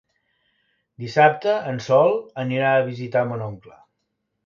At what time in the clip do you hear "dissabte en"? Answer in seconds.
1.03-1.79